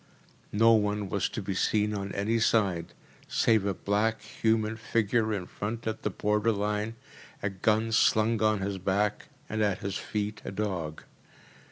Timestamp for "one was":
0.73-1.29